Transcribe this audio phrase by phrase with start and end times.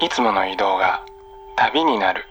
[0.00, 1.04] いつもの移動が
[1.56, 2.24] 旅になる。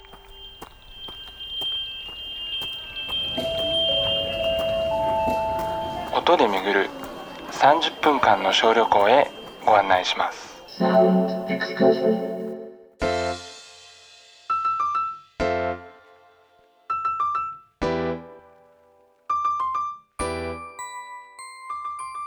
[6.13, 6.89] 音で巡る
[7.51, 9.31] 30分間の小旅行へ
[9.65, 10.53] ご案内します。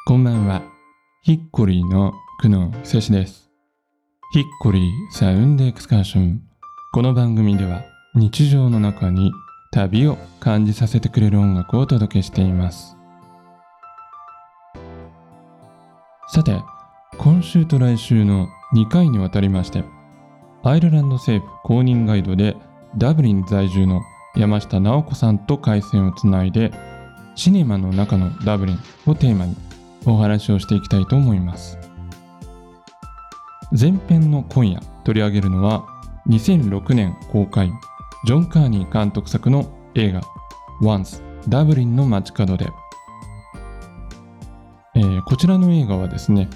[0.06, 0.62] こんばんは。
[1.22, 3.45] ヒッコリーの久野久志です。
[4.32, 6.42] ヒッコリーサウンドエクスカーション
[6.92, 7.84] この番組では
[8.16, 9.30] 日常の中に
[9.70, 12.96] 旅を感じさせてくれる音楽をお届けしています。
[16.28, 16.60] さて
[17.18, 19.84] 今週と来週の2回にわたりまして
[20.64, 22.56] アイルランド政府公認ガイドで
[22.98, 24.02] ダブリン在住の
[24.34, 26.72] 山下直子さんと回線をつないで
[27.36, 29.54] シネマの中のダブリンをテーマに
[30.04, 31.78] お話をしていきたいと思います。
[33.78, 35.86] 前編の今夜取り上げるのは
[36.28, 37.70] 2006年公開
[38.24, 40.22] ジョン・カーニー監督作の映画
[40.80, 42.70] 「Once ダブリンの街角で」
[44.96, 46.48] えーこちらの映画はですね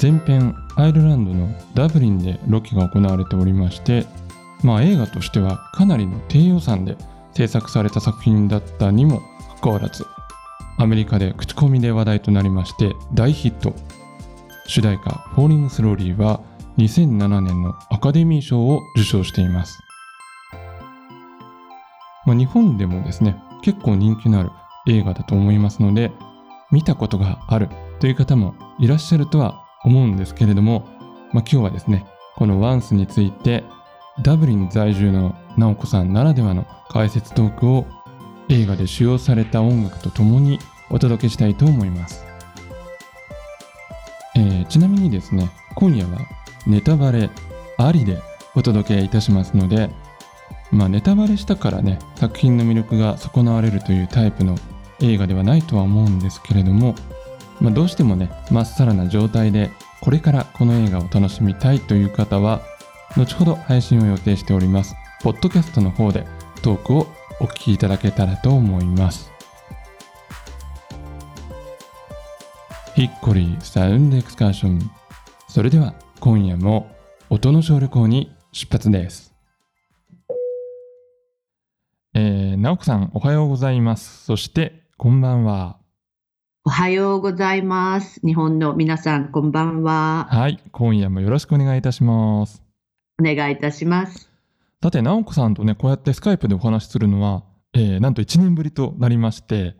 [0.00, 4.06] 前編アイルランドのダブリンでロケが行われておりまして
[4.64, 6.96] まあ映画としてはかなりの低予算で
[7.34, 10.04] 制作された作品だったにもかかわらず
[10.78, 13.74] アメリカで口コミで話題となりまして大ヒット。
[14.66, 16.40] 主題歌「Falling Slowly」は
[16.78, 19.78] 2007年のアカデミー賞を受賞しています、
[22.26, 24.50] まあ、日本でもですね結構人気のある
[24.88, 26.12] 映画だと思いますので
[26.70, 27.68] 見たことがある
[28.00, 30.88] という方もいらっしゃるとは思うんですけれども、
[31.32, 33.64] まあ、今日はですねこの「ワンスについて
[34.22, 37.86] ダブリン在住の直子さんならではの解説トークを
[38.48, 40.58] 映画で使用された音楽とともに
[40.90, 42.24] お届けしたいと思います、
[44.36, 46.18] えーちなみにですね今夜は
[46.66, 47.30] ネタバレ
[47.78, 48.20] ありで
[48.54, 49.90] お届けいたしますので
[50.70, 54.56] まあネタバレしたからね作品の魅力が損なわれるというタイプの
[55.00, 56.94] 映画ではないとは思うんですけれども、
[57.60, 62.62] まあ、どうしてもねまっさらな状態でこれからこの映画を楽しみたいという方は
[63.16, 66.26] 後ほど配信を予定しておりますポッドキャストの方で
[66.62, 67.06] トークを
[67.40, 69.30] お聞きいただけたらと思います。
[72.94, 74.90] ヒッコリーサウンドエクスカーション。
[75.48, 75.94] それでは
[76.24, 76.90] 今夜も
[77.28, 79.34] 音の小旅行に出発です
[82.14, 85.76] えー、直子さんおはようございますそしてこんばんは
[86.64, 88.22] おはようございます。
[88.24, 90.26] 日本の皆さん、こんばんは。
[90.30, 92.62] はい今夜もよろしくお願いいたします
[93.20, 94.30] お願いいたします。
[94.82, 99.76] さて直子さんとねこうやってスカイプでお話しするのは、えー、なんと1年ぶりとなりまして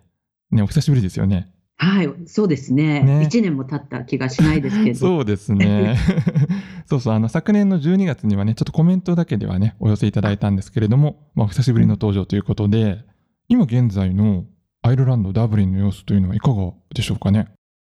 [0.50, 3.02] ねお久しぶりですよねはい、そうですね。
[3.02, 4.98] ね一年も経った気がしないですけど。
[5.00, 5.96] そうですね
[6.86, 13.04] そうそうあの昨年の12月にはねちょっとコメントだけではねお寄せいただいたんですけれども、まあ、お久しぶりの登場ということで
[13.48, 14.44] 今現在の
[14.82, 17.48] アイルランドダブリンの様子というのはいかがでしょうかね？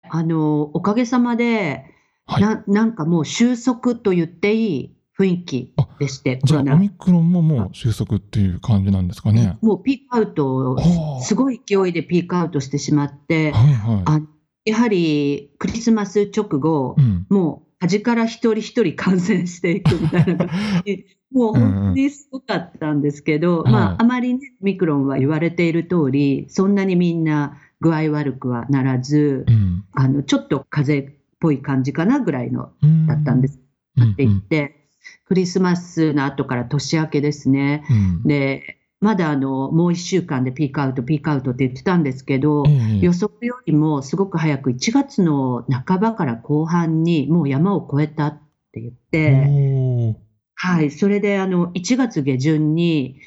[0.08, 1.84] あの、おかげさまで、
[2.28, 9.58] はいななんかもう収束と言っていい雰囲気でして、じゃあオミクロンももう収束っていう感じなんですかね。
[9.62, 14.02] もうピークアウトはあ、すごい勢いでピークアウトしてしまって、はいはい。
[14.04, 14.20] あ
[14.66, 17.26] やはりクリスマス直後、うん。
[17.30, 20.48] もう端から一人一人感染していくみたいな感
[20.84, 29.84] じで もう本当にすごかったんですけど、うんはいまあ、あまりね、オミクロンは言われている通り、そんなにみんな具合悪くはならず、うん。
[29.92, 33.06] あのちょっと風邪っぽい感じかなぐらいのうん。
[33.06, 33.60] だったんです。
[33.96, 34.04] うん。
[34.08, 34.85] なっていって、
[35.26, 37.84] クリスマスの後から年明けですね。
[37.90, 38.22] うん。
[38.24, 48.40] で、まだあのもう1週間でピークアウト、ピークアウトって言ってたんですけど、ええ予測よりもすごく早く1月の半ばから後半にもう山を越えたっ
[48.72, 50.16] て言って、
[50.54, 53.20] はい、それであの1月下旬に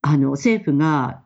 [0.00, 1.22] あの政府が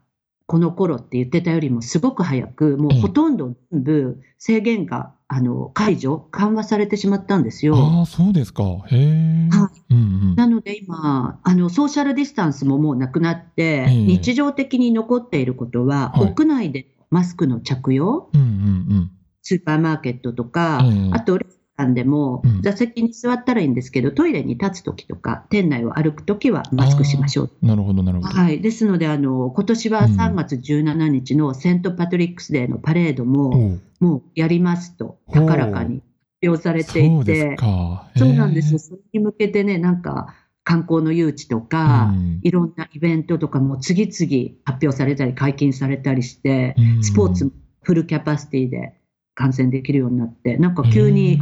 [0.46, 3.00] この頃って言ってたよりもすごく早く、もうええ。
[3.00, 7.76] ほとんど全部制限があの解除、緩和されてしまったんですよ。
[7.76, 8.62] ああそうですか。
[8.62, 9.48] へえ。
[9.50, 10.00] はうんう
[10.32, 10.34] ん。
[10.36, 14.04] なので今あの、ソーシャルディスタンスももうなくなって、ええ。
[14.04, 16.26] 日常的に残っていることは、はい。
[16.28, 19.10] 屋内でマスクの着用、うんうん
[19.46, 21.10] スーパーマーケットとか、ええ。
[21.12, 22.62] あとレストランでもうん。
[22.62, 27.50] 座席に座ったらいいんですけど、トイレに立つときとか、店内を歩くときはマスクしましょう。
[27.62, 28.28] うんなるほどなるほど。
[28.28, 30.12] はい、ですのであの、今年はうん。
[30.14, 33.80] 3月17日のセント・パトリックスデーのパレードも、おう。
[34.00, 36.02] もうやりますと、高らかに
[36.42, 38.10] 発表されてそいて、か。
[38.16, 38.78] そうなんです。
[38.78, 42.40] それに向けてね、なんか観光の誘致とえか、うん。
[42.42, 47.04] いろんなイベントとかも次々発表されたり、解禁されたりして、うん。
[47.04, 47.50] スポーツも
[47.82, 48.94] フルキャパシティで
[49.34, 51.40] 観戦できるようになって、なんか急に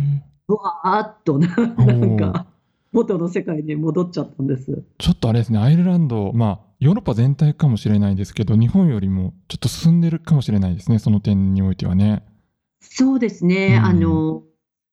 [0.49, 2.47] うわーっとな、なんか、
[2.93, 4.83] 元の世界に戻っちゃったんです。
[4.99, 12.25] ちょっとあれですね、アイルランド、まあ、ヨーロッパ全体かもしれないですけど、日本よりもちょっと進んでるかもしれないですね、その点においてはね。
[12.81, 14.43] そうですね、うんあの、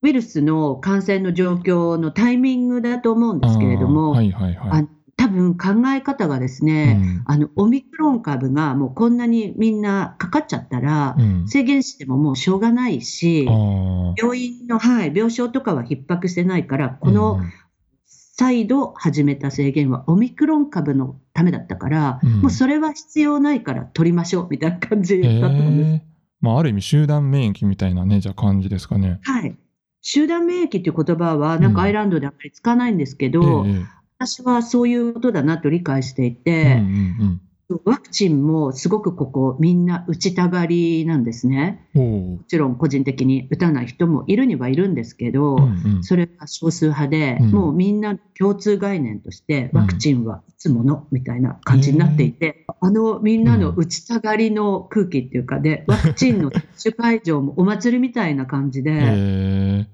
[0.02, 4.88] ウイルスの感染の状況のタイミングだと思うんですけれども、はいはいはい。
[5.19, 11.48] あ多分考え方がですね、あの、オミクロン株がもうこんなにみんなかかっちゃったらう、ん。
[11.48, 17.51] 制限してももうしょうがないし、病院の、はい、病床とかは逼迫してないから、このうん
[18.42, 25.89] 再度始めた制限はオミクロン株のためだったから、うんもうそれは必要ないから取りましょうみたいな感じへだったんです。
[25.89, 26.06] え。
[26.39, 29.19] まあ、ある意味集団免疫みたいなね、じゃあ感じですかね。
[29.24, 29.57] はい。
[30.01, 37.42] 集団免疫っていう言葉は、なんかうんアイルランドであんまり使わないんですけど、ええ私はそういうことだなと理解していうんうて、ん
[37.86, 41.88] ワクチンもすごくここみんな打ちたがりなんですね。
[41.94, 45.56] もちろん個人的に打たない人もいるにはいるんですけど、お。
[45.57, 59.88] うんうんそれが少数派で、うんもうみんな共通概念として、ワクチンはいつものみたいな感じになっていて、あのみんなの打ちたがりの空気っていうかで、ワクチンの接種会場もお祭りみたいな感じで、 やっ。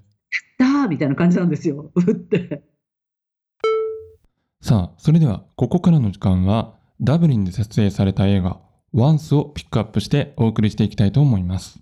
[0.58, 2.62] たーみたいな感じなんですよ、打って。
[4.62, 8.60] さあ、それではここからの時間はダブリンで撮影された映画
[8.94, 11.78] Once をピックアップしてお送りしていきたいと思います。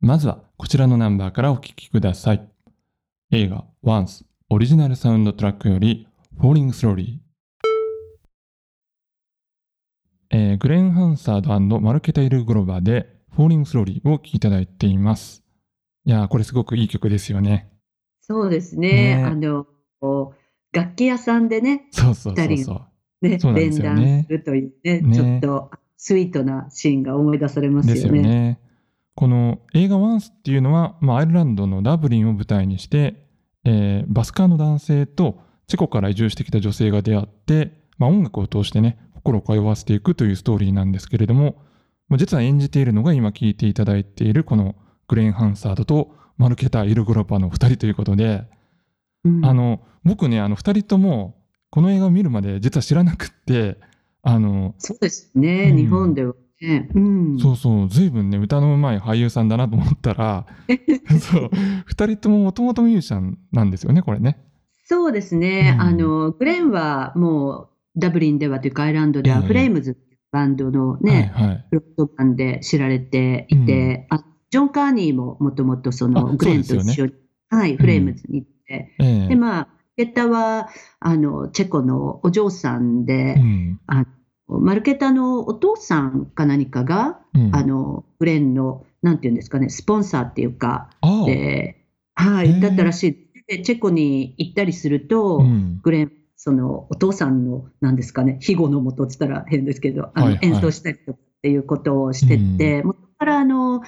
[0.00, 2.48] まずはこちらのナンバーからお聴きください。
[3.32, 6.08] 映画 Once オリジナルサウンドトラックより
[6.38, 7.18] Falling Slowly。
[10.30, 15.42] えーグレン・ハンサードマルケタ・イル・グローバーで Falling Slowly を聴きいただいています。
[16.04, 17.70] いやー、これすごくいい曲ですよね。
[18.20, 19.66] そうですね、ねあの
[20.00, 20.39] こう
[20.72, 22.90] 楽器屋さんでね、そうそうそう二人そう。
[23.20, 28.00] ね連弾するというねねちょっとスイートなシーンが思い出されますよね。
[28.00, 28.60] ですよね。
[29.14, 33.26] この映画「ワンスっていうのは、まあ、アイルランドのダブリンを舞台にして、
[33.64, 41.62] えーバスカーの男性とチェコから移住してきた女性が出会って、まあ、音楽を通してね心を通わせていくというストーリーなんですけれども
[42.08, 44.74] まあ実は演じているのが今聴いていただいているこの
[45.06, 48.44] グレン・ハンサードとマルケタ・イル・グロパの2人ということで、
[49.24, 49.44] うん。
[49.44, 51.36] あの僕ねあの2人とも
[51.70, 53.78] この映画を見るまで実は知らなくって
[54.22, 55.76] あのそうですね、うん。
[55.76, 56.88] 日本ではね。
[56.94, 60.46] うん、そうそう、ずいぶんね、歌の上手い俳優さんだなと思ったら、
[61.20, 61.50] そう、
[61.86, 64.38] 二人とももともとミュージシャンなんですよね、これね。
[64.84, 65.80] そうですね、うん。
[65.80, 69.40] あのグレンはもうダブリンではというか、アイルランドではえ。
[69.44, 69.96] えフレームズ
[70.32, 71.66] バンドのね、はいはい。
[71.70, 77.12] フロットバンで知られていて、あジョン・カーニーももともとそあのグレンと一緒に、
[77.48, 79.28] はい、フレームズにて、ええ。
[79.28, 80.68] で、まあ、ケッタは
[81.00, 83.80] あのチェコのお嬢さんで、うん。
[83.86, 84.06] あ
[84.48, 90.90] マルケタのお父さんか何かが、うん、あのグレンの、なんていうんですかね、スポンサーっていうか、
[91.24, 91.84] で、
[92.16, 93.30] はい、だったらしい。
[93.46, 95.80] でチェコに行ったりすると、うん。
[95.82, 100.46] グレン、そのお父さんの、なんですかね、庇護のもとって言ったら変ですけど、あのはいはい。
[100.46, 103.82] 演奏したりとかっていうことをしてて、元からあの、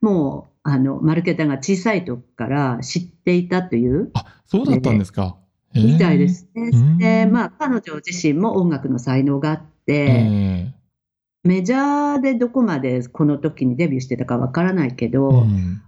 [0.00, 5.36] もう、あの、マルケタが小さい時から知っていたという、あ、そうだったんですか。
[5.74, 6.28] へえみたいで。
[6.28, 6.70] すね。
[6.72, 10.74] うんで、まあ、彼女自身も音楽の才能があって、え
[11.44, 15.82] メジャーでどこまでこの時にデビューしてたかわからないけえど、うん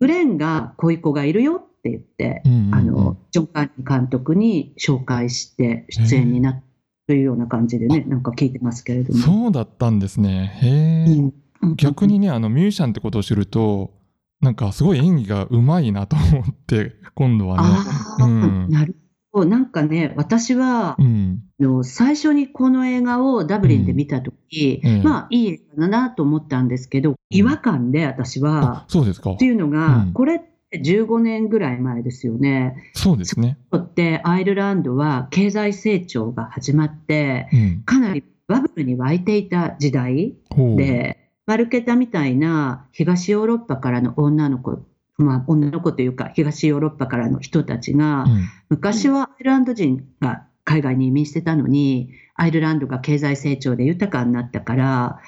[0.00, 6.62] グレンがこういう子がいるよって言って、うんうんうんあの、ジョン・カーニー監督に紹介して出演になった
[7.06, 9.20] というような感じでね、なんか聞いてますけれども。
[9.20, 10.58] そうだったんですね。
[10.62, 11.34] へえ、うん
[11.76, 13.92] 逆にね、あの、ミュージシャンってことを知ると、
[14.40, 17.62] なんかすごい演技がうまいなと思って、 今度はね。
[17.64, 18.96] ああ、うんなる
[19.32, 19.46] ほど。
[19.48, 21.42] なんかね、私は、うん。
[21.60, 29.44] あの最初にこの映画をダブリンで見たとき、うんええまあ、いい映画だなと思ったんですけど、違和感で私あは、、そうですかって。
[29.44, 30.38] いうのが、うんこれっ
[30.70, 32.90] て15年ぐらい前ですよね。
[32.94, 33.56] そうですね。
[33.70, 37.82] とってアイルランドは経済成長が始まって、うん。
[37.84, 40.34] かなりバブルに沸いていた時代。
[40.76, 44.78] で、マルケタみたいな東ヨーロッパからの女の子、
[45.18, 55.20] まあ、女の子というか東ヨーロッパからの人たちが、うん昔はアイルランド人が海外に移民してたのに、アイルランドが経済成長で豊かになったから、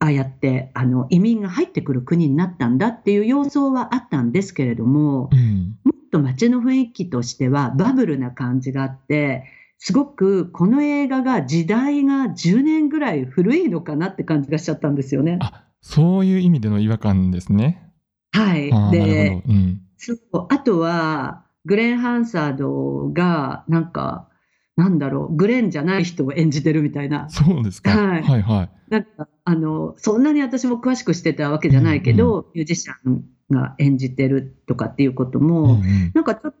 [0.00, 5.78] ああやってあの移民が入ってくる国になったんだっていう様相はあったんですけれども、うん。
[5.84, 9.44] もっと街の雰囲気としてはバブルな感じがあって、
[9.78, 15.38] すごくこの映画が時代が10年ぐらい古いのかなって感じがしちゃったんですよね。
[15.40, 17.92] あ、そういう意味での違和感ですね。
[18.32, 18.70] はい。
[18.90, 19.42] で。
[19.46, 19.80] うん。
[19.96, 24.28] そうあとは、グレン・ハンサードが、なんか、
[24.76, 27.28] なんだろう、グレンじゃない人を演じてるみたいな。
[27.30, 27.90] そうですか。
[27.96, 28.70] はいはいはい。
[28.90, 36.58] なんか、あの、そんなに私も詳しくしてたわけじゃないけど、ミュージシャンが演じてるとかっていうことうんうも、んなんかちょっと、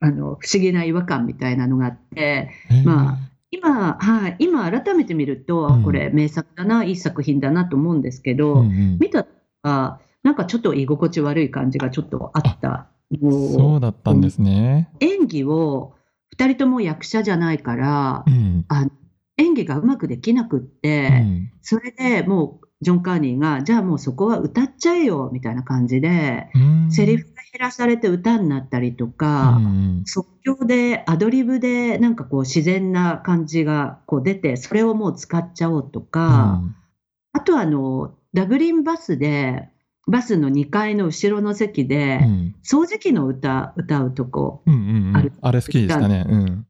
[0.00, 2.50] ああの不思議な違和感みたいなのがあって、
[2.84, 3.18] ま
[3.50, 9.26] 今、はい、今改めて見ると、うんこれ名作だな、いい作品だなと思うんですけど、うんうん見た
[9.62, 12.88] ら、なんかちょっと居心地悪い感じがちょっとあった。
[13.22, 14.90] そうだったんですね。
[15.00, 15.94] 演技を
[16.36, 18.64] 2人とも役者じゃないからう、ん。
[18.68, 18.86] あ
[19.38, 36.60] 演技がうまくできなくっうて、んそれでもうジョン・カーニーが、じゃあもうそこは歌っちゃえよみたいな感じで、うんセリフが減らされて歌になったりとか、うん即興でアドリブでなんかこう自然な感じがこう出て、それをもう使っちゃおうとか、
[37.32, 39.70] あとはあのダブリンバスで、
[40.06, 46.26] バスの2階の後ろの席で、うん掃除機の歌歌うとこ、うんうんうんあるあれ好きでしたね。
[46.28, 46.66] うん。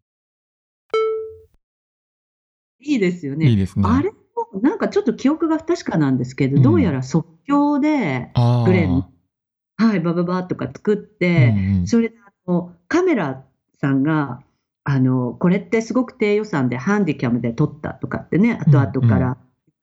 [2.81, 3.49] いいですよね。
[3.49, 3.85] いいですね。
[3.89, 4.17] あれも
[4.55, 6.63] なんかちょっと記憶が不確かなんですけど、うん。
[6.63, 8.31] どうやら即興で、
[8.65, 9.05] グレン
[9.79, 11.87] はい、バババとか作って、うんうん。
[11.87, 13.45] それであのカメラ
[13.81, 14.41] さんが
[14.89, 19.37] あの、これってすごく低予算でハンディキャムで撮ったとかってね、後々から言わ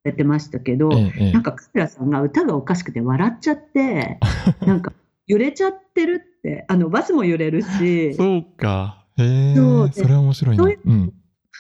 [0.05, 4.17] れてましたけど、なんかカメラさんが歌がおかしくて笑っちゃって、
[4.65, 4.93] なんか
[5.27, 9.05] 揺れちゃってるって、あのバスも揺れるし、そうか。
[9.17, 9.55] へえ。
[9.91, 11.13] それは面白いうん。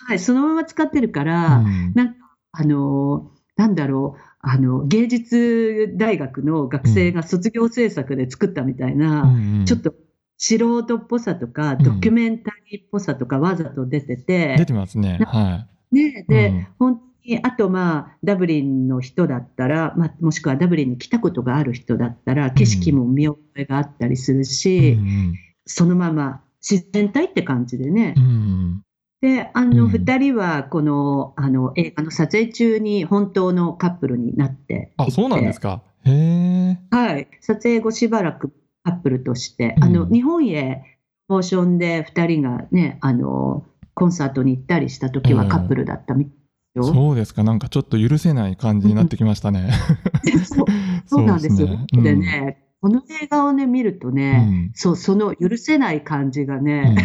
[0.07, 1.91] はい、そのまま使ってるから、うん。
[1.95, 2.22] なんか、
[2.53, 9.65] あの、なんだろう、あの、芸術大学の学生が卒業制作で作ったみたいな、うんうん。
[9.65, 9.93] ちょっと
[10.37, 15.19] 素人っぽさとか、ドキュメンタリーっぽさとかわざと出てて、出てますね。
[15.25, 16.31] はね、い。
[16.31, 16.67] で、うん。
[16.79, 25.33] 本当に、あとまあ、ダブリンの人だったら、まあ、もしくはダブリンに来たことがある人だったら、景色も見覚えがあったりするし、うん
[25.65, 28.15] そのまま自然体って感じでね。
[28.17, 28.83] う、ん
[29.23, 35.81] で、あの、うん二人は、この、あの、映画の撮影中に本当のカップルになってあ、そうなんですか？
[36.05, 36.77] へえ。
[36.93, 37.29] はい。
[37.39, 38.51] 撮影後しばらく
[38.83, 40.99] カップルとして、うんあの、日本へ、
[41.29, 43.63] モーションで二人がね、あの、
[43.93, 46.33] コンサートに行ったりした時はうんカップルだったみたい
[46.75, 46.93] ですよ。
[46.93, 47.43] そうですか？
[47.45, 49.69] なんかちょっと許せない感じになってきましたね。
[50.43, 50.65] そう
[51.05, 51.69] そうなんですよ。
[51.93, 56.97] そうでね、この映画をね、見るとうんね、そう、その許せない感じがうんね、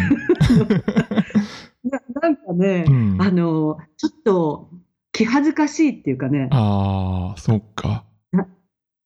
[2.59, 4.69] ね、うんあの、ちょっと
[5.11, 8.05] 気恥ずかしいっていうかね、ああ、そっか。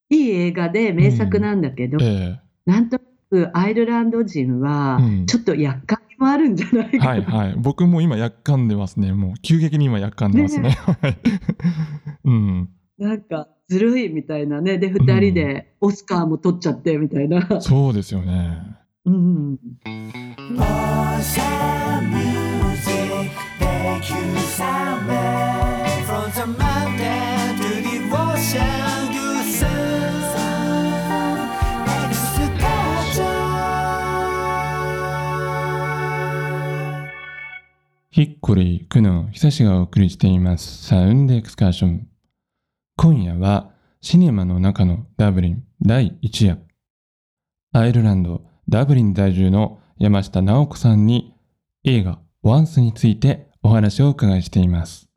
[0.10, 3.04] いい映画で名作なんだけど、えなんとな
[3.48, 6.98] くアイルランド人はうん、ちょっと厄介もあるんじゃないえ。
[6.98, 7.10] かな。
[7.12, 7.56] はいはい。
[7.58, 9.12] 僕も今、やっかんでますね。
[9.14, 10.70] もう、急激に今、やっかんでますね。
[10.70, 11.18] はい。
[12.26, 12.70] うん。
[12.98, 14.78] なんか、ずるいみたいなね。
[14.78, 17.62] で、二人でオスカーも取っちゃってみたいな。
[17.62, 18.78] そうですよね。
[19.06, 19.60] うん。
[38.10, 40.86] ヒッコリー、クノン、久がお送りしています。
[40.86, 42.08] サウンドエクスカーション。
[42.98, 46.60] 今夜は、シネマの中のダブリン第1夜。
[47.72, 51.34] アイルランド、ダブリン在住の山下直子さんに
[51.86, 55.10] 映画ワンスについてお話をお伺いしています。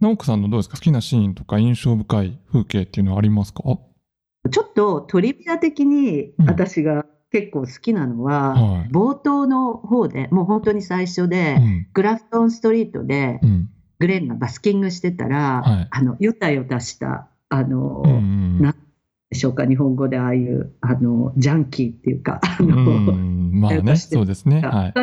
[0.00, 0.76] 直子さんのどうですか？
[0.76, 3.62] 好きなシーンとか印象深い風景っていうのはありますか？
[3.62, 11.86] ちょっとトリビア的にうん私が結構好きなのは、はい冒頭の方で、もう本当に最初で、うん。
[11.92, 13.68] グラフトンストリートでうん。
[13.98, 18.74] グレンがバスキングしてたら、はいあの、よたよたした、あの、うんうんな
[19.30, 22.76] でしょうか、日本語でああいう、あの、ジャンキーっていうか、あうの、
[23.12, 23.60] ん。
[23.60, 24.60] まあね、そうですね。
[24.60, 24.94] はい。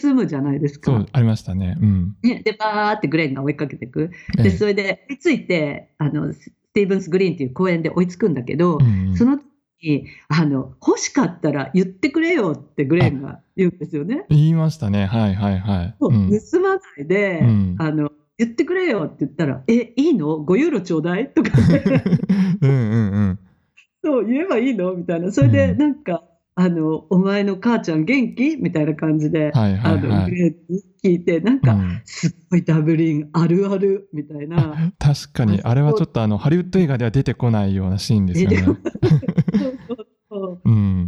[0.00, 1.04] 盗むじゃないですか。
[1.12, 1.76] ありましたね。
[1.80, 2.16] うん。
[2.22, 4.10] ね、で、バーってグレンが追いかけていく。
[4.36, 8.78] で、ええそれで追いついて、あの、スティーブンス・グリーンっていう公園で追いつくんだけど、
[9.16, 9.44] その時
[9.82, 14.24] に、あの、欲しかったら言ってくれよってグレンが言うんですよね。
[14.28, 15.06] 言いましたね。
[15.06, 15.96] はいはいはい。
[16.00, 21.28] そううん盗まないで、うんあの、言ってくれよって言ったら、え、いいの ?5 ユーロちょうだい？
[21.34, 21.50] とか
[22.62, 22.97] うんうん。
[24.04, 24.94] そう言えばいいの？
[24.94, 25.32] みたいな。
[25.32, 26.22] それで、うんなんか、
[26.54, 28.56] あの、お前の母ちゃん元気？
[28.56, 30.30] みたいな感じで、はいはいあの、はい。
[30.30, 34.92] グレンに聞いて、なんか、うんすっごいダブリンあるあるみたいな。
[34.98, 38.64] 確かに、あれはちょっとあの、ハリウッド映画では出てこないようなシーンですよね。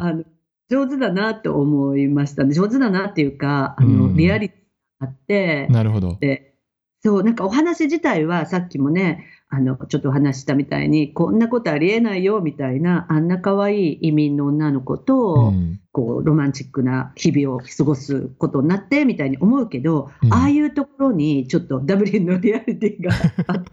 [0.01, 0.25] あの
[0.69, 2.55] 上手だなと思いましたね。
[2.55, 6.17] 上手だなっていうか、あの、うんリアリティがあって、なるほど。
[6.21, 6.55] で、
[7.01, 15.81] そう、なんかお話自体はさっきもね、あの、ちょっとお話ししたみたいに、こんなことありえないよみたいな、あんな可愛い移民の女の子と、うん。
[15.93, 20.33] こう、ロマンチックな日々を過ごすことになってみたいに思うけど、うん。
[20.33, 23.11] ああいうところにちょっと ダブリンのリアリティが
[23.49, 23.71] あって、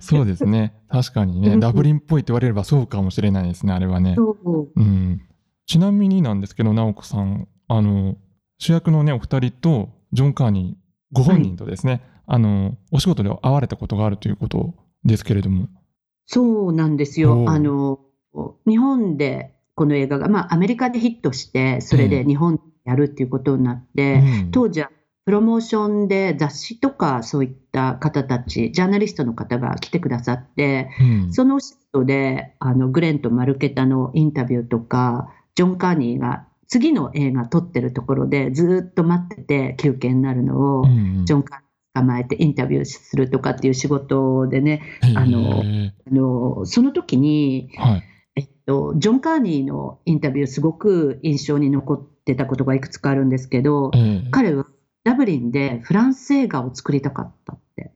[0.00, 0.74] そうですね。
[0.88, 1.60] 確かにね、うん。
[1.60, 4.14] ダブリンっぽいって言われればそうかもしれないですね、あれはね。
[4.14, 4.68] そう。
[4.76, 5.22] うん。
[5.68, 8.16] ちなみになんですけど直子さんあの
[8.58, 14.74] 主役のねお二人とジョン・カーニーご本人とですね、あのお仕事で会われたことがあるということ
[15.08, 15.68] ですけれども。
[16.26, 17.44] そうなんですおよ。
[17.44, 17.48] う。
[17.48, 18.00] あの、
[18.66, 24.50] 日本でこの映画が、まあ、アメリカでヒットして、それええで日本でやるっていうことになって、うん。
[24.50, 24.90] 当時は
[25.24, 31.32] プロモーションで雑誌とかそういった方たち、ジャーナリストの方が来てくださって、うん。
[31.32, 41.24] そのお仕事で、あの、グレンとマルケタのインタビューとか、ジョン・カーニーが次の映画撮ってるところでずっと待ってて休憩になるのを、うん。
[41.24, 41.67] ジョン・カーニー
[42.00, 44.82] 捕まえてインタビューするとかっていう仕事でね、
[45.16, 48.02] あのへあのその時に、ーはい。
[48.36, 54.66] えっと、ジョン・カーニーのインタビューすごく印象に残ってたことがいくつかあるんですけど、えー彼は
[55.04, 57.92] ダブリンでフランス映画を作りたかったって。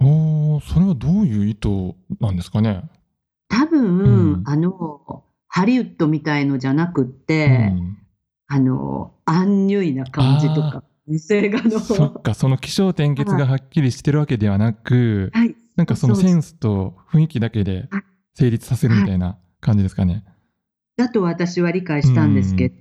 [0.00, 2.82] おーそれはどういう意図なんですかね？
[3.48, 4.42] 多分、うん。
[4.46, 7.98] あのハリウッドみたいのじゃなくって、うん。
[8.48, 11.80] あのアンニュイな感じとか、映画の。
[11.80, 18.02] そっかその起承転結がはっきりしてるわけではなく、はい、なんかそのセンスと雰囲気だけではい
[18.34, 20.24] 成立させるみたいな感じですかね。
[20.96, 22.74] だと私は理解したんですけど、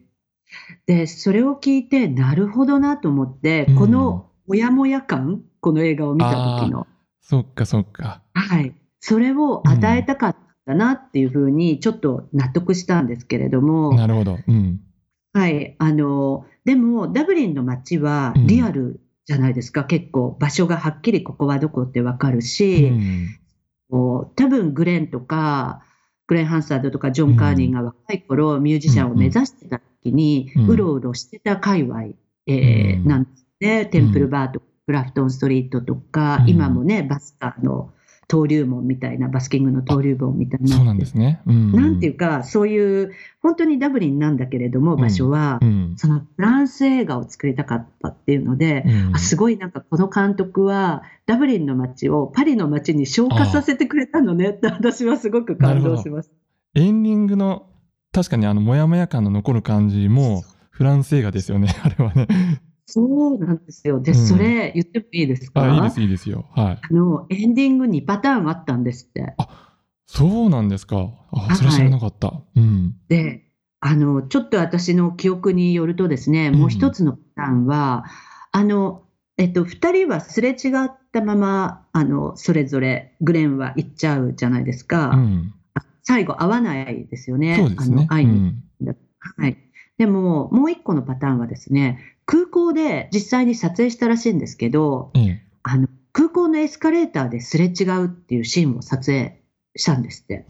[0.87, 3.75] でそれを聞いてなるほどなと思って、うん。
[3.75, 6.87] このモヤモヤ感この映画を見た時の、
[7.21, 8.21] そっかそっか。
[8.33, 10.35] はい、それを与えたかっ
[10.65, 14.37] たなっていうふうにちょっと納得したんですけれども、なるほど。
[14.47, 14.79] うん。
[15.39, 18.47] はい、あのでもダブリンの街はうん。
[18.47, 22.91] リアルじゃないですか、結構場所がはっきりここはどこってわかるうし、
[23.89, 25.83] う多分グレンとか
[26.29, 30.67] グレン・ハンサードとかジョン・カーニーが若い頃、ミュージシャンを目指してた時に、うん。
[30.67, 33.07] うろうろしてた界隈、えーうん。
[33.07, 33.85] なんですね。
[33.87, 36.49] テンプルバーとか、グラフトンストリートとか、うん。
[36.49, 37.91] 今もね、バスカーの
[38.29, 41.41] 登竜門みたいな、バスキングの登竜門みたいになそうなんですね。
[41.47, 41.71] うん。
[41.71, 45.93] なんていうか、そういう、本当にダブリンなんだけれども、場所は、うん。
[45.97, 56.35] そのフランス映画を作りたかったっていうので、うんあすごいなんかこの監督はダブリンの街をパリの街に昇華させてくれたのねって私はすごく感動しました。
[56.81, 57.67] エンディングの
[58.11, 61.75] 確かにあのモヤモヤ感の残る感じもフランス映画ですよね。
[61.83, 62.27] あれはね。
[62.91, 63.99] そうなんですよ。
[63.99, 66.45] で、うんそれ言ってもいいですか、あいいですいいですよ。
[66.55, 66.79] はい。
[66.81, 69.35] あの、エンディング2パターンあったんですって。
[70.05, 71.09] そうなんですか。
[71.31, 72.33] あそれは知らなかった。
[72.55, 72.95] うん。
[73.09, 73.43] で、
[73.79, 78.05] あの、ちょっと私の記憶によるとですね、もう一つのパターンは、
[78.51, 79.03] あの、
[79.37, 85.11] えっと、二人はすれ違ったまま、あの、それぞれグレンは行っちゃうじゃないですか。
[85.11, 85.53] うん。
[86.03, 87.55] 最後会わないですよね。
[87.55, 87.97] そうですね。
[87.99, 88.39] あの会いうに。
[88.49, 88.95] ん。
[89.37, 89.57] はい。
[89.99, 91.99] でも、もう一個のパターンはですね、
[92.29, 95.41] 空港で実際に撮影したらしいんですけど、ええ。
[95.63, 99.41] あの、空港のエスカレーターですれ違うっていうシーンを撮影
[99.75, 100.45] したんですって。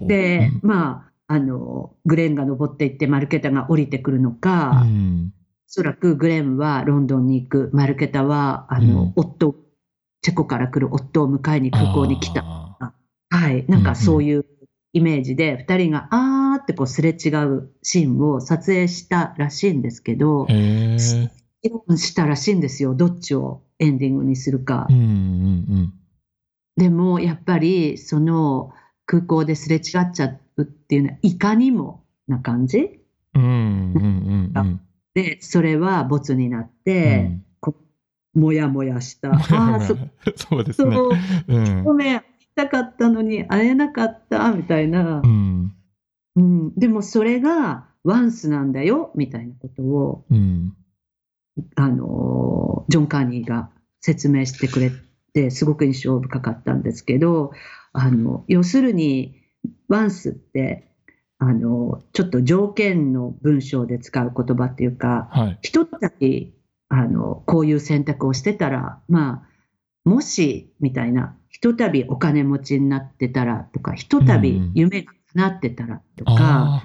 [0.00, 5.32] で、まあ、あの、グレンが登っていってマルケタが降りてくるのうか、ん。
[5.34, 9.56] おそらくグレンはロンドンに行く、マルケタは、あの、うん夫、
[10.22, 12.44] チェコから来る夫を迎えに空港に来た。
[12.78, 12.92] あ
[13.30, 13.66] はい。
[13.66, 14.46] なんかそういう
[14.92, 16.37] イメージで、二人があー
[16.68, 20.46] ってこうすれ違うシーンを撮影したらしいんですけど。
[21.60, 22.94] 議論したらしいんですよ。
[22.94, 24.96] どっちをエンディングにするかうん。
[24.96, 25.92] うん
[26.76, 28.72] でも、やっぱり、その
[29.04, 33.00] 空港ですれ違っちゃうっていうのは、いかにもな感じ？
[33.34, 33.42] うん。
[33.42, 34.80] うんうんうんうん。
[35.12, 37.74] で、それはボツになって、こ
[38.34, 39.32] もやもやした。
[39.34, 39.38] あ
[39.74, 39.96] あ、そ
[40.36, 40.96] そうですね。
[41.82, 45.26] ごめん、会いたかったのに会えなかった、みたいなう。
[45.26, 45.74] ん。
[46.38, 50.74] うん、でもそれがワンスなんだよ、みたいなことを、うん。
[51.74, 53.70] あのージョン・カーニーが
[54.00, 54.92] 説明してくれ
[55.34, 57.50] て、すごく印象深かったんですけど、
[57.92, 59.34] あの、要するに、
[59.88, 60.88] ワンスって、
[61.38, 65.58] あの、ちょっと条件の文章で使う言葉っていうか、はい。
[65.62, 66.54] ひとたび、
[66.88, 76.84] あの、こういう選択をしてたら、まあ、もし、みたいな、ひとたびお金持ちになってたらとか、ひとたび夢が叶ってたらとか、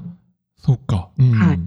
[0.57, 1.09] そっか。
[1.17, 1.31] うん。
[1.31, 1.59] はい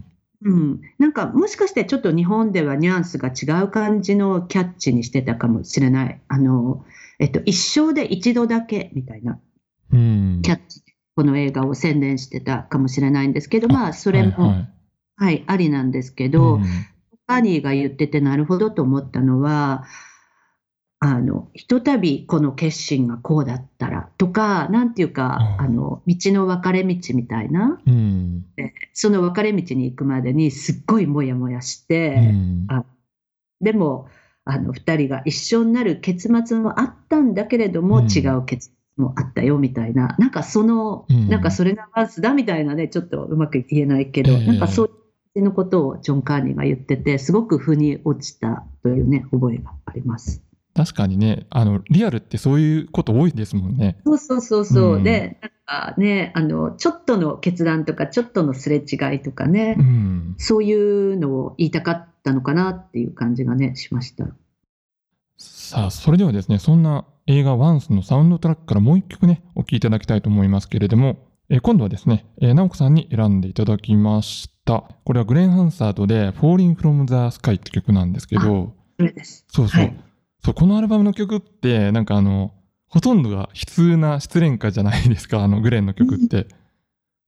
[0.42, 6.20] うん、なんかもしかしてちょっと日本ではニュアンスが違う感じのキャッチにしてたかもしれない。
[6.28, 6.84] あの、
[7.18, 9.40] えっと、一生で一度だけみたいな
[9.92, 10.42] うん。
[10.42, 14.66] キャッチでこの映画を宣伝してたかもしれないんですけど、まあ、それも、ははいい、
[15.16, 16.64] はいありなんですけど、うん
[17.40, 19.84] ニーが言っててなるほどと思ったのは、
[20.98, 25.66] あの、ひとたびこの決心がこうだったらとか、なんていうか、うん。
[25.66, 28.44] あの、道の分かれ道みたいな、うん。
[28.92, 32.66] その分かれ道に行くまでにすっごいもやもやして、うん。
[32.68, 32.84] あ
[33.60, 34.08] でも、
[34.44, 38.06] あの、二人が一緒になる結末もあったんだけれども、うん。
[38.06, 41.28] 違う結もあったよみたいな、なんかその、うん。
[41.28, 44.90] なんかそれがワンスだみたいなね、ちょっとうまく言えないけど、ええなんかそう
[45.34, 50.45] いうのことをジョン・カーニーが言ってて、すごく腑に落ちたというね、覚えがあります。
[50.76, 53.96] 確かにね、あの、リアルってそういうこと多いですもんね。
[54.04, 54.94] そうそうそうそう。
[54.96, 60.34] うんで、なんかね、あの、ちょっとの決断とか、ちょっとのすれ違いとかね、うん。
[60.36, 64.26] そういうのを言いたかったのかなっていう感じがね、しました。
[65.38, 71.16] さあ、それではですね、そんな映画ワンスのサウンドトラックからもう一曲ね、お聴きいただきたいと思いますけれども、
[71.48, 74.84] えー今度はですね、えー直子さんに選んでいただきました。
[75.04, 79.44] これはグレン・ハンサートで Falling from the Sky って曲なんですけど、それです。
[79.48, 80.05] そうそう、はい
[80.46, 82.54] そう、このアルバムの曲って、なんかあの、
[82.86, 86.46] ほとんどが悲痛な失恋歌じゃないですか、あのグレンの曲って。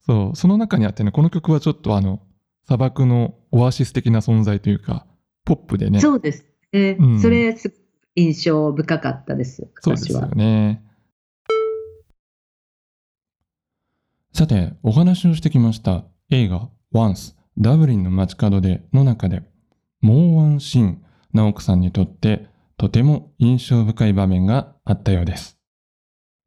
[0.07, 2.23] そう、その中にあってね、この曲はちょっとあの、
[2.67, 5.05] 砂漠のオアシス的な存在というか、
[5.45, 5.99] ポップでね。
[5.99, 6.47] そうです。
[6.73, 7.57] ねうんそれ、
[8.15, 9.69] 印象深かったです。
[9.81, 10.21] そうですよ。
[10.29, 10.81] ね。
[14.33, 19.43] さて、お話をしてきました映画 Once ダブリンの街角での中で
[20.01, 22.47] もうワンシーン、直子さんにとって
[22.79, 25.59] とても印象深い場面があったようです。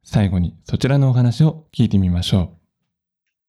[0.01, 2.57] 最後にそちらのお話を聞いてみましょ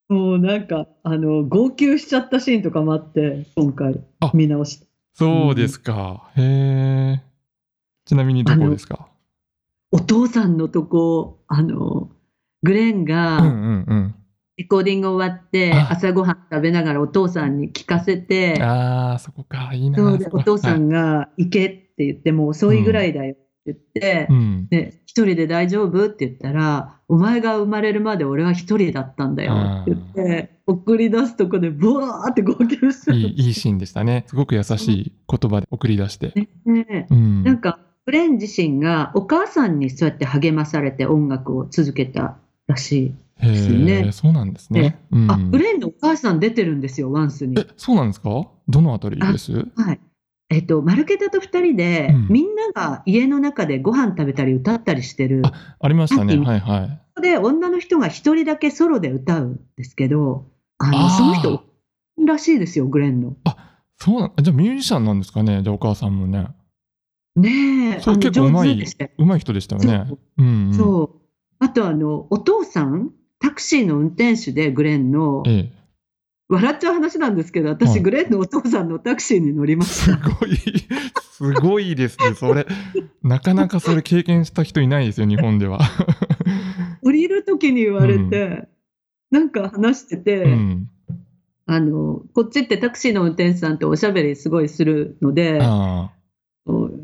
[0.09, 4.85] もうなんか、あの、号泣しちゃったシーンとかもあって、今回あ、見直して。
[4.85, 4.89] う。
[5.15, 6.33] そうですか。
[6.37, 7.23] へえ。
[8.05, 9.07] ちなみにどこですか？
[9.93, 12.11] お父さんのとこ、あの、
[12.65, 14.15] グレンうんがうんうん。
[14.57, 19.73] レコーディング終わって、あ朝ごはん食べながらお父さんに聞かせて、ああ、そこか。
[19.73, 20.19] いいな。
[20.33, 24.69] お父さんが行けって言って、もう遅いぐらいだよって言ってはい、うん。
[24.69, 34.25] で、一人で大丈夫って言ったら、お前が生まれるまで俺は一人だったんだよって言って、送り出すとこでブワーって号泣していいいいシーンでしたね。
[34.27, 36.33] すごく優しい言葉で送り出して。
[36.35, 37.45] ねねうん。
[37.45, 44.99] なんか、グレン自身がお母さんにそうやって励まされて音楽を続けたらしへですよねえ、そうなんですね。
[45.13, 45.27] うい。
[45.27, 48.49] んあ、グレンのお母さん出てるんですよ、ワンスにえ。、そうなんですか？
[48.69, 49.53] どのあたりです？
[49.77, 50.01] はい。
[50.53, 55.43] えっと、マルケタと二人で、うんみんなが家の中でご飯食べたり歌ったりしてる。
[55.81, 56.37] ありましたね。
[56.37, 56.89] はいはい。
[56.89, 60.47] そこで女の人が一人だけソロで歌うんですけど、
[60.79, 61.65] あのその人
[62.27, 63.37] らしいですよ、グレンの。
[63.99, 66.49] そうなん、じゃあミュージシャンなんですかねじゃあお母さんもね。
[67.37, 70.07] ねえ、そうあの結構うまい上手でしたよ上手い人でしたよね。
[70.39, 70.75] うん、うん。
[70.75, 71.65] そう。
[71.65, 75.82] あとあの、お父さん、タクシーの運転手でグレンの、ええ。
[76.53, 80.29] 笑っちゃう話なんですけど、は私、いグレンのお父さんのタクシーに乗りましすた。
[80.29, 82.35] ごい、すごいですね。
[82.35, 82.67] それ、
[83.23, 85.81] なかなかそれ経験した人いないですよ、日本では。
[87.03, 88.69] 降りるときに言われて、
[89.31, 90.89] なんか話してて、うん。
[91.65, 96.11] あの、こっちってタクシーの運転手さんとおしゃべりすごいするので、あ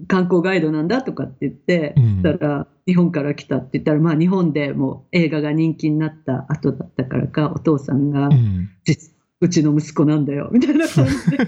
[0.09, 8.29] 観光ガイドなんだとかって言って、うんたら、日本から来たって言ったら、まあ日本でもう映画が人気になった後だったからか、お父さんが。
[8.85, 11.39] 実うちの息子なんだよ、みたいな感じで。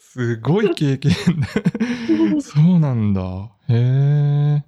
[0.00, 2.40] すごい経験だ。
[2.40, 3.50] そうなんだ。
[3.68, 4.64] へえ。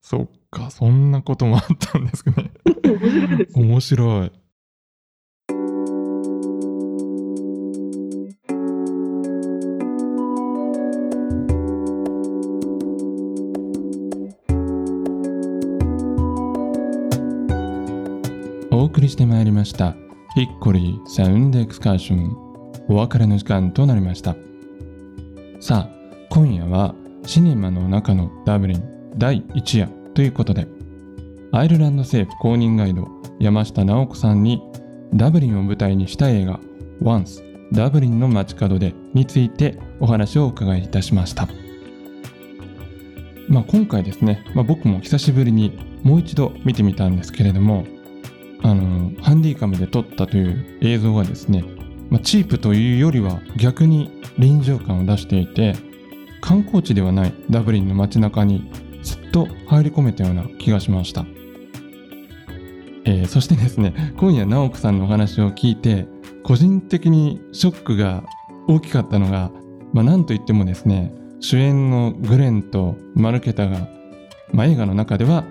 [0.00, 2.52] そっか、そんなこともあったんですね。
[2.84, 3.58] 面白いです。
[3.58, 4.32] 面白い。
[18.70, 20.03] お送りしてまいりました
[20.34, 22.36] ヒッコリーサウンドエクスカーション
[22.88, 24.34] お別れの時間となりました。
[25.60, 26.92] さあ今夜は
[27.24, 30.66] シネマの中のダブリン第1夜ということで
[31.52, 33.06] アイルランド政府公認ガイド
[33.38, 34.60] 山下直子さんに
[35.14, 36.58] ダブリンを舞台にした映画
[37.00, 37.40] Once
[37.72, 41.46] ダブリンの街角でについてお話をお伺いいたしました。
[43.48, 47.86] まあ今回ですね、まあ、僕も久しぶりにもう一度見てみたんですけれども
[48.64, 51.62] あのハンディカムで撮ったという映像がですね、
[52.08, 55.74] まあ、チープというよりは逆に臨場感を出していて
[56.40, 58.70] 観光地ではないダブリンの街中に
[59.02, 61.26] すっと入り込めたような気がしました、
[63.04, 66.06] えーそしてですね今夜直子さんのお話を聞いて
[66.42, 68.24] 個人的にショックが
[68.66, 69.50] 大きかったのが、
[69.92, 73.88] まあ、なんといってもですね主演のグレンとマルケタが、
[74.52, 75.44] まあ、映画の中では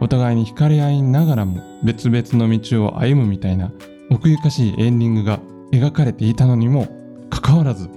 [0.00, 3.72] お互いに惹かれ合いながらも別々の道を歩むみたいな
[4.10, 5.40] 奥ゆかしいエンディングが
[5.72, 6.88] 描かれていたのにも
[7.28, 7.88] かかわらず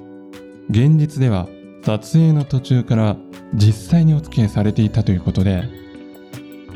[0.70, 1.48] 現実では
[1.84, 3.18] 撮影の途中から
[3.54, 5.64] 実際にお付き合いされていたということで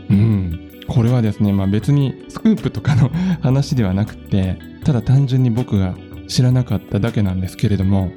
[0.10, 3.10] うんこれはですね、まあ、別にスクープとかの
[3.42, 5.96] 話ではなくてただ単純に僕が
[6.28, 8.12] 知らなかっただけなんですけれども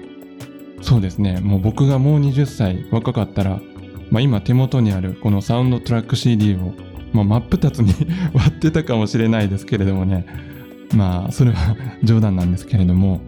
[0.83, 3.61] そうですねもう僕がもう20歳若かったら、
[4.11, 6.73] まあ、今手元にあるこのサウンドトラック CD を
[7.13, 7.95] もう真っ二つに
[8.33, 10.27] 割ってたかもしれないですけれどもね。
[10.95, 13.21] まあそれは 冗談なんですけれども。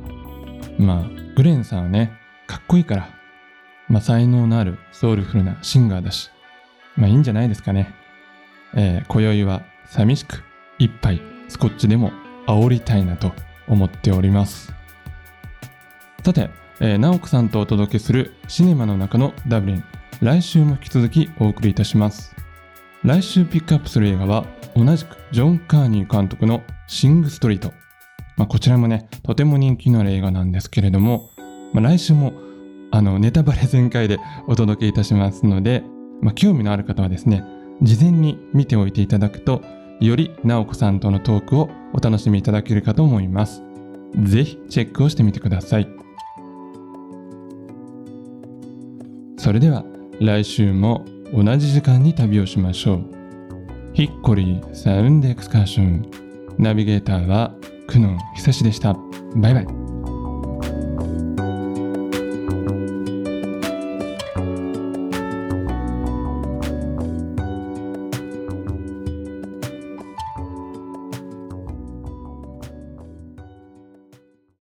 [0.78, 2.12] まあグレンさんはね
[2.46, 3.08] かっこいいから。
[3.88, 6.30] まあ才能のあるソウルフルなシンガーだし。
[6.96, 7.92] まあいいんじゃないですかね。
[8.74, 10.42] えー、今宵は寂しく
[10.78, 12.12] 一杯スコッチでも
[12.46, 13.32] 煽りたいなと
[13.68, 14.72] 思っております。
[16.24, 19.84] さて、えー、直子さんとお届けするシネマの中のダブリン。
[20.20, 22.41] 来週も引き続きお送りいたします。
[23.04, 27.72] 来週ピックアップする映画は同じくジョン・カーニー監督のシング・ストリート、
[28.36, 31.30] まあ、こちらもねとても人気のある映画なんですけれども、
[31.72, 32.32] まあ、来週も
[32.92, 35.82] あのネタバレ全開でお届けいたしますので、
[36.20, 37.44] まあ、興味のある方はですね
[37.82, 39.62] 事前に見ておいていただくと
[40.00, 43.62] より直子さんとのトークをお楽しみいただけるかと思います。
[44.22, 45.88] ぜひチェックをしてみてください。
[49.38, 49.84] それでは
[50.20, 53.04] 来週も同じ時間に旅をしましょう。
[53.94, 56.10] ヒッコリーサウンドエクスカーション。
[56.58, 57.54] ナビゲーターは
[57.88, 58.94] 久野久志でした。
[59.36, 59.81] バイバイ。